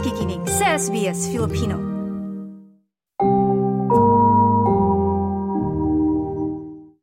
[0.00, 1.76] nakikinig sa SBS Filipino.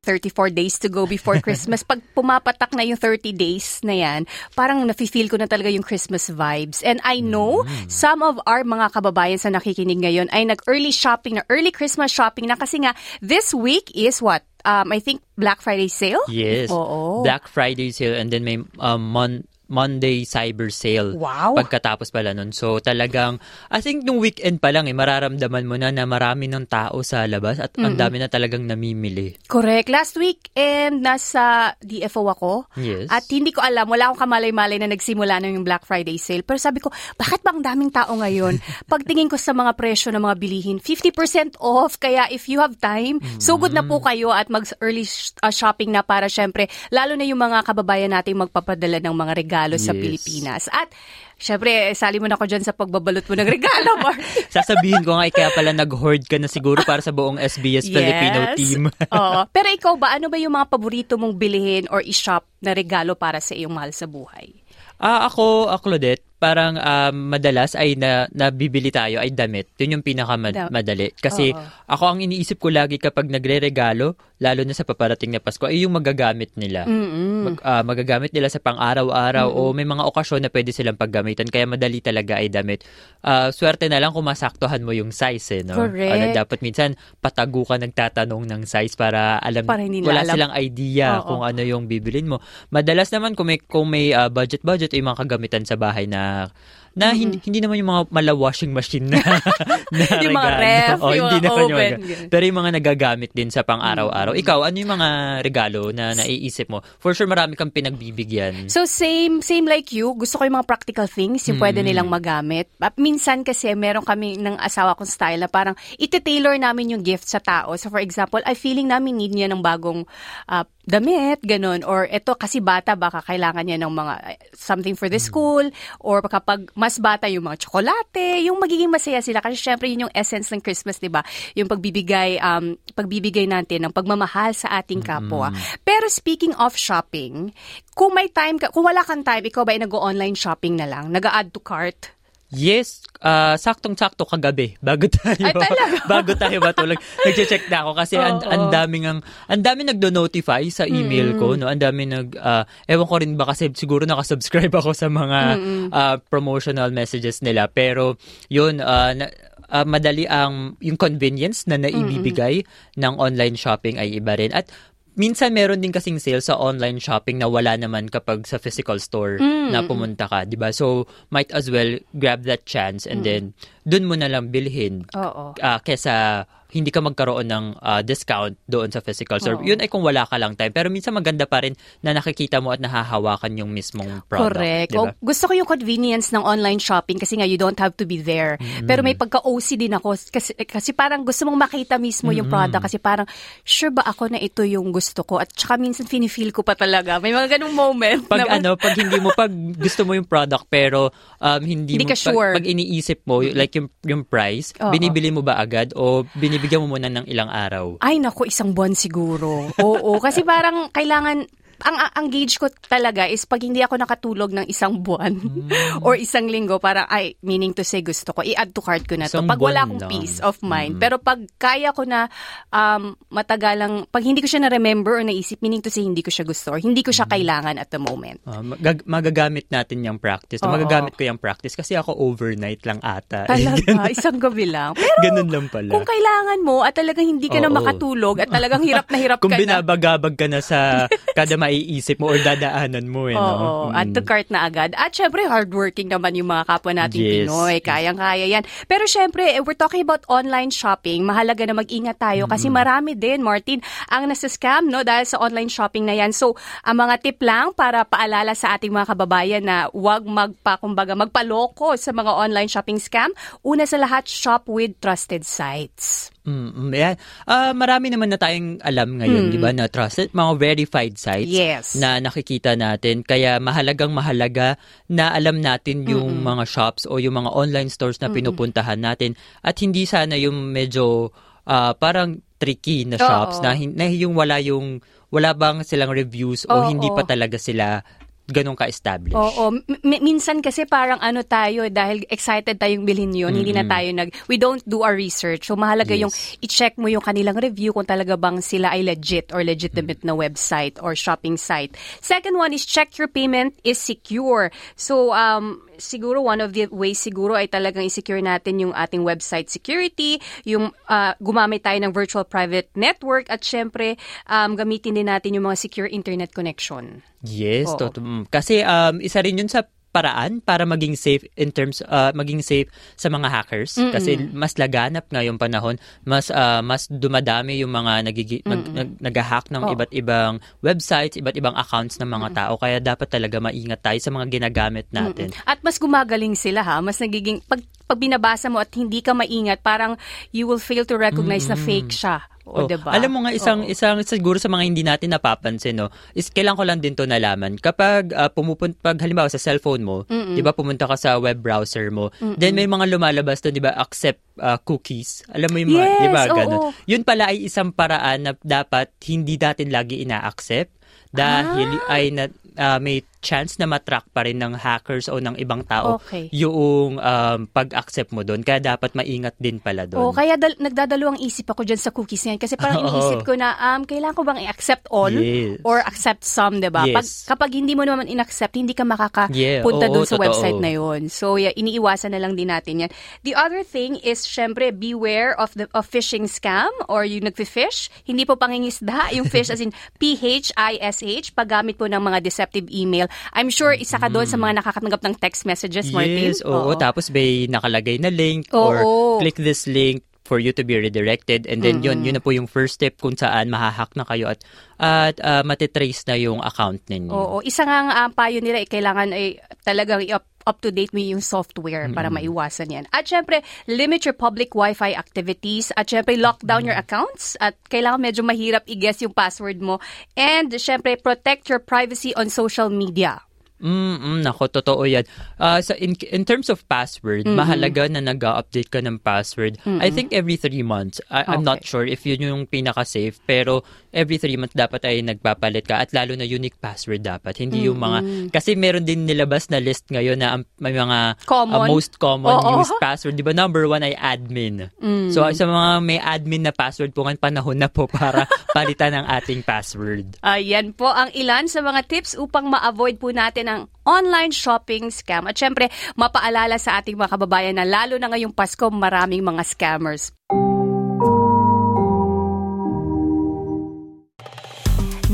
[0.02, 1.86] Thirty-four days to go before Christmas.
[1.86, 4.26] Pag pumapatak na yung 30 days na yan,
[4.58, 6.82] parang nafe-feel ko na talaga yung Christmas vibes.
[6.82, 7.86] And I know mm.
[7.86, 12.50] some of our mga kababayan sa nakikinig ngayon ay nag-early shopping na, early Christmas shopping
[12.50, 14.42] na kasi nga this week is what?
[14.66, 16.26] Um, I think Black Friday sale?
[16.34, 16.74] Yes.
[16.74, 17.22] Oo.
[17.22, 21.16] Black Friday sale and then may um, mon- Monday Cyber Sale.
[21.16, 21.60] Wow.
[21.60, 22.56] Pagkatapos pala nun.
[22.56, 26.66] So talagang, I think nung weekend pa lang eh, mararamdaman mo na na marami ng
[26.68, 27.86] tao sa labas at mm-hmm.
[27.86, 29.36] ang dami na talagang namimili.
[29.52, 29.92] Correct.
[29.92, 32.52] Last week, and nasa DFO ako.
[32.80, 33.12] Yes.
[33.12, 36.48] At hindi ko alam, wala akong kamalay-malay na nagsimula na yung Black Friday sale.
[36.48, 38.58] Pero sabi ko, bakit bang daming tao ngayon?
[38.92, 42.00] Pagtingin ko sa mga presyo ng mga bilihin, 50% off.
[42.00, 43.44] Kaya if you have time, mm-hmm.
[43.44, 45.04] so good na po kayo at mag-early
[45.44, 49.57] uh, shopping na para syempre, lalo na yung mga kababayan natin magpapadala ng mga regalo
[49.58, 49.86] regalo yes.
[49.90, 50.64] sa Pilipinas.
[50.70, 50.94] At
[51.38, 54.18] Siyempre, sali mo na ako dyan sa pagbabalot mo ng regalo, Mark.
[54.50, 57.94] Sasabihin ko nga, kaya pala nag-hoard ka na siguro para sa buong SBS yes.
[57.94, 58.82] Filipino team.
[59.14, 59.46] Oo.
[59.54, 63.38] Pero ikaw ba, ano ba yung mga paborito mong bilihin or i-shop na regalo para
[63.38, 64.50] sa iyong mahal sa buhay?
[64.98, 69.74] Ah, ako, ako, Claudette, parang um, madalas ay na, nabibili tayo ay damit.
[69.82, 71.18] Yun yung pinakamadali.
[71.18, 71.90] Kasi Oo.
[71.90, 75.98] ako ang iniisip ko lagi kapag nagre-regalo, lalo na sa paparating na Pasko, ay yung
[75.98, 76.86] magagamit nila.
[76.86, 79.66] Mag, uh, magagamit nila sa pang-araw-araw Mm-mm.
[79.66, 81.50] o may mga okasyon na pwede silang paggamitan.
[81.50, 82.86] Kaya madali talaga ay damit.
[83.26, 85.58] Uh, swerte na lang kung masaktuhan mo yung size.
[85.58, 85.74] Eh, no?
[85.74, 86.38] Correct.
[86.38, 90.38] Uh, dapat minsan patago ka nagtatanong ng size para alam, para hindi wala alam.
[90.38, 91.34] silang idea Oo.
[91.34, 92.38] kung ano yung bibilin mo.
[92.70, 96.52] Madalas naman kung may, kung may uh, budget-budget, ay mga kagamitan sa bahay na art,
[96.98, 97.22] na mm-hmm.
[97.22, 99.22] hindi, hindi naman yung mga mala washing machine na,
[99.94, 101.92] na yung mga ref, oh, yung hindi mga oven.
[102.02, 104.34] Yung, pero yung mga nagagamit din sa pang-araw-araw.
[104.34, 104.44] Mm-hmm.
[104.50, 105.10] Ikaw, ano yung mga
[105.46, 106.82] regalo na naiisip mo?
[106.98, 108.74] For sure, marami kang pinagbibigyan.
[108.74, 110.18] So, same same like you.
[110.18, 111.62] Gusto ko yung mga practical things, yung mm-hmm.
[111.62, 112.74] pwede nilang magamit.
[112.98, 117.38] Minsan kasi, meron kami ng asawa kong style na parang iti-tailor namin yung gift sa
[117.38, 117.78] tao.
[117.78, 120.10] So, for example, I feeling namin need niya ng bagong
[120.50, 121.84] uh, damit, ganun.
[121.84, 124.14] Or ito, kasi bata, baka kailangan niya ng mga
[124.56, 125.68] something for the school.
[126.00, 129.44] Or kapag mas bata, yung mga tsokolate, yung magiging masaya sila.
[129.44, 131.20] Kasi syempre, yun yung essence ng Christmas, di ba?
[131.60, 135.52] Yung pagbibigay, um, pagbibigay natin ng pagmamahal sa ating kapwa.
[135.52, 135.84] Mm-hmm.
[135.84, 137.52] Pero speaking of shopping,
[137.92, 141.12] kung may time ka, kung wala kang time, ikaw ba ay nag-online shopping na lang?
[141.12, 142.17] Nag-add to cart?
[142.48, 145.52] Yes, uh, saktong-sakto kagabi bago tayo Ay,
[146.12, 146.96] bago tayo matulog.
[147.28, 148.72] Nagche-check na ako kasi oh, ang oh.
[148.72, 149.20] daming ang
[149.52, 151.42] ang daming nagdo-notify sa email mm-hmm.
[151.44, 151.68] ko no.
[151.68, 155.88] Ang daming nag uh, ewan ko rin ba kasi siguro naka-subscribe ako sa mga mm-hmm.
[155.92, 158.16] uh, promotional messages nila pero
[158.48, 159.28] yun uh, na,
[159.68, 162.96] uh, madali ang yung convenience na naibibigay mm-hmm.
[162.96, 164.72] ng online shopping ay iba rin at
[165.18, 169.42] minsan meron din kasing sale sa online shopping na wala naman kapag sa physical store
[169.42, 169.74] mm.
[169.74, 170.70] na pumunta ka, 'di ba?
[170.72, 173.28] So might as well grab that chance and mm.
[173.28, 173.44] then
[173.84, 175.10] dun mo na lang bilhin.
[175.18, 175.58] Oo.
[175.58, 179.64] Uh, kesa hindi ka magkaroon ng uh, discount doon sa physical store.
[179.64, 179.64] Oo.
[179.64, 180.76] Yun ay kung wala ka lang time.
[180.76, 181.74] Pero minsan maganda pa rin
[182.04, 184.60] na nakikita mo at nahahawakan yung mismong product.
[184.60, 184.92] Correct.
[184.92, 185.16] Diba?
[185.16, 188.20] O, gusto ko yung convenience ng online shopping kasi nga you don't have to be
[188.20, 188.60] there.
[188.60, 188.88] Mm-hmm.
[188.88, 192.68] Pero may pagka-OC din ako kasi, kasi parang gusto mong makita mismo yung mm-hmm.
[192.68, 193.28] product kasi parang
[193.64, 197.24] sure ba ako na ito yung gusto ko at saka minsan feel ko pa talaga.
[197.24, 198.28] May mga ganung moment.
[198.28, 199.50] Pag na, ano, pag hindi mo, pag
[199.80, 202.52] gusto mo yung product pero um, hindi, hindi mo, ka sure.
[202.52, 204.92] pag, pag iniisip mo, like yung, yung price, Oo.
[204.92, 208.02] binibili mo ba agad o binibili binibigyan mo muna ng ilang araw?
[208.02, 209.70] Ay, naku, isang buwan siguro.
[209.78, 211.46] Oo, kasi parang kailangan
[211.84, 215.70] ang, ang gauge ko talaga is pag hindi ako nakatulog ng isang buwan mm.
[216.06, 219.30] or isang linggo, para ay, meaning to say gusto ko, i-add to cart ko na
[219.30, 219.42] to.
[219.42, 220.12] Isang pag wala akong lang.
[220.12, 220.98] peace of mind.
[220.98, 221.02] Mm.
[221.02, 222.30] Pero pag kaya ko na
[222.74, 226.46] um, matagalang, pag hindi ko siya na-remember or naisip, meaning to say hindi ko siya
[226.48, 227.34] gusto or hindi ko siya mm.
[227.34, 228.40] kailangan at the moment.
[228.48, 230.62] Uh, mag- magagamit natin yung practice.
[230.66, 230.72] Oo.
[230.74, 233.46] Magagamit ko yung practice kasi ako overnight lang ata.
[233.46, 234.94] Talaga, isang gabi lang.
[235.00, 235.92] Pero Ganun lang pala.
[235.94, 237.66] kung kailangan mo at talagang hindi ka Oo.
[237.66, 239.60] na makatulog at talagang hirap na hirap kung ka na.
[239.60, 240.80] Kung binabagabag ka na sa
[241.40, 243.36] kada maiisip mo or dadaanan mo eh.
[243.36, 243.92] Oo, no?
[243.92, 244.00] mm.
[244.00, 244.96] add to cart na agad.
[244.96, 247.36] At syempre, hardworking naman yung mga kapwa nating yes.
[247.46, 247.76] Pinoy.
[247.84, 248.64] Kayang-kaya yan.
[248.88, 251.28] Pero syempre, eh, we're talking about online shopping.
[251.28, 252.52] Mahalaga na mag-ingat tayo mm.
[252.56, 256.32] kasi marami din, Martin, ang nasa-scam no, dahil sa online shopping na yan.
[256.32, 256.56] So,
[256.88, 262.00] ang mga tip lang para paalala sa ating mga kababayan na huwag magpa, kumbaga, magpaloko
[262.00, 263.36] sa mga online shopping scam.
[263.68, 266.32] Una sa lahat, shop with trusted sites.
[266.48, 267.20] Mm, yeah.
[267.44, 269.52] Uh, marami naman na tayong alam ngayon, mm.
[269.52, 271.57] 'di ba, na trusted mga verified sites yes.
[271.98, 273.26] Na nakikita natin.
[273.26, 274.78] Kaya mahalagang mahalaga
[275.10, 276.46] na alam natin yung Mm-mm.
[276.46, 279.10] mga shops o yung mga online stores na pinupuntahan Mm-mm.
[279.10, 279.32] natin
[279.66, 281.34] at hindi sana yung medyo
[281.68, 283.64] uh, parang tricky na shops Oo.
[283.64, 286.88] na, na yung wala yung wala bang silang reviews o Oo.
[286.90, 288.02] hindi pa talaga sila
[288.48, 289.36] ganun ka-establish.
[289.36, 289.76] Oo.
[289.76, 293.60] M- minsan kasi parang ano tayo, dahil excited tayong bilhin yun, mm-hmm.
[293.60, 295.68] hindi na tayo nag, we don't do our research.
[295.68, 296.24] So mahalaga yes.
[296.24, 296.34] yung
[296.64, 300.32] i-check mo yung kanilang review kung talaga bang sila ay legit or legitimate mm-hmm.
[300.32, 302.00] na website or shopping site.
[302.24, 304.72] Second one is check your payment is secure.
[304.96, 309.68] So, um, siguro one of the ways siguro ay talagang i-secure natin yung ating website
[309.70, 314.16] security, yung uh, gumamit tayo ng virtual private network at syempre
[314.48, 317.22] um, gamitin din natin yung mga secure internet connection.
[317.46, 318.10] Yes, Oo.
[318.50, 319.86] Kasi um, isa rin yun sa
[320.18, 324.10] paraan para maging safe in terms uh, maging safe sa mga hackers Mm-mm.
[324.10, 329.70] kasi mas laganap ngayong panahon mas uh, mas dumadami yung mga nagigi- nag, nag, nag-hack
[329.70, 329.94] ng oh.
[329.94, 332.58] iba't ibang websites iba't ibang accounts ng mga Mm-mm.
[332.58, 335.70] tao kaya dapat talaga maingat tayo sa mga ginagamit natin Mm-mm.
[335.70, 339.84] at mas gumagaling sila ha mas nagiging pag pag binabasa mo at hindi ka maingat
[339.84, 340.16] parang
[340.56, 341.78] you will fail to recognize Mm-mm.
[341.78, 343.16] na fake siya o, oh, diba?
[343.16, 343.88] Alam mo nga, isang, oh.
[343.88, 347.80] isang, siguro sa mga hindi natin napapansin, no, is kailan ko lang din to nalaman.
[347.80, 352.12] Kapag uh, pumupunta, pag halimbawa sa cellphone mo, di ba, pumunta ka sa web browser
[352.12, 352.60] mo, Mm-mm.
[352.60, 355.48] then may mga lumalabas to, di ba, accept uh, cookies.
[355.56, 356.80] Alam mo yung mga, yes, di ba, ganun.
[356.84, 360.92] Oh, Yun pala ay isang paraan na dapat hindi natin lagi ina-accept
[361.32, 362.14] dahil ah.
[362.20, 362.44] ay na,
[362.76, 366.52] uh, may chance na matrack pa rin ng hackers o ng ibang tao okay.
[366.52, 368.60] yung um, pag-accept mo doon.
[368.60, 370.20] Kaya dapat maingat din pala doon.
[370.20, 372.60] Oh, kaya dal- nagdadalawang isip ako dyan sa cookies ngayon.
[372.60, 373.08] Kasi parang oh.
[373.08, 375.80] iniisip ko na, um, kailangan ko bang i-accept all yes.
[375.88, 377.08] or accept some, di ba?
[377.08, 377.16] Yes.
[377.16, 380.12] Pag, kapag hindi mo naman in-accept, hindi ka makakapunta yeah.
[380.12, 380.44] doon sa totoo.
[380.44, 383.12] website na yon So, yeah, iniiwasan na lang din natin yan.
[383.48, 388.12] The other thing is, syempre, beware of the of phishing scam or yung nagfi-fish.
[388.28, 393.72] Hindi po pangingisda, yung fish as in P-H-I-S-H, paggamit po ng mga deceptive email I'm
[393.72, 396.52] sure isa ka doon sa mga nakakatanggap ng text messages, Martin.
[396.52, 396.92] Yes, oo.
[396.92, 396.92] oo.
[397.00, 398.84] Tapos may nakalagay na link oo.
[398.84, 398.96] or
[399.40, 402.24] click this link for you to be redirected and then mm-hmm.
[402.24, 404.64] yun yun na po yung first step kung saan mahahack na kayo at
[404.98, 407.30] at uh, matitrace na yung account ninyo.
[407.30, 411.16] Oo, isa nga ang uh, payo nila ay kailangan ay talagang i-up up to date
[411.16, 412.18] mo yung software mm-hmm.
[412.20, 413.06] para maiwasan yan.
[413.16, 415.96] At syempre, limit your public Wi-Fi activities.
[415.96, 416.92] At syempre, lock down mm-hmm.
[416.92, 417.56] your accounts.
[417.64, 420.04] At kailangan medyo mahirap i-guess yung password mo.
[420.36, 423.47] And syempre, protect your privacy on social media.
[423.78, 425.24] Mm, nako, totoo yan.
[425.62, 427.58] Uh, so in, in terms of password, mm-hmm.
[427.58, 429.78] mahalaga na nag-update ka ng password.
[429.86, 430.02] Mm-hmm.
[430.02, 431.22] I think every three months.
[431.30, 431.70] I, I'm okay.
[431.70, 436.10] not sure if yun yung pinaka-safe, pero every three months dapat ay nagpapalit ka at
[436.10, 437.54] lalo na unique password dapat.
[437.62, 437.90] Hindi mm-hmm.
[437.94, 438.18] yung mga,
[438.50, 441.86] kasi meron din nilabas na list ngayon na may mga common.
[441.86, 442.82] Uh, most common Oo.
[442.82, 443.38] used password.
[443.38, 444.90] Di ba number one ay admin.
[444.98, 445.30] Mm.
[445.30, 449.62] So sa mga may admin na password po, panahon na po para palitan ang ating
[449.62, 450.42] password.
[450.42, 455.44] Ayan po ang ilan sa mga tips upang ma-avoid po natin ng online shopping scam.
[455.52, 460.32] At syempre, mapaalala sa ating mga kababayan na lalo na ngayong Pasko, maraming mga scammers.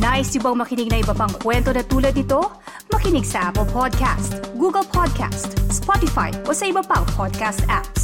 [0.03, 2.43] Nice yung bang makinig na iba pang kwento na tulad ito?
[2.91, 8.02] Makinig sa Apple Podcast, Google Podcast, Spotify o sa iba pang podcast apps.